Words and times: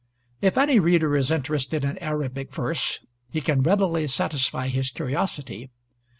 If 0.41 0.57
any 0.57 0.79
reader 0.79 1.15
is 1.15 1.29
interested 1.29 1.83
in 1.83 1.99
Arabic 1.99 2.51
verse, 2.51 3.01
he 3.29 3.39
can 3.39 3.61
readily 3.61 4.07
satisfy 4.07 4.67
his 4.67 4.89
curiosity. 4.89 5.69